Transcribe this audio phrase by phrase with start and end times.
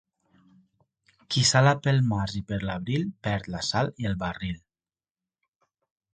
[1.35, 4.59] Qui sala pel març i per l'abril perd la sal i el barril.